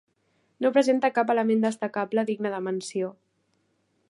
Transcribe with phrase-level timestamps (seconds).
[0.65, 3.15] No presenta cap element destacable digne de menció.